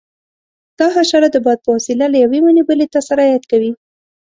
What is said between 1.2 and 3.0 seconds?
د باد په وسیله له یوې ونې بلې ته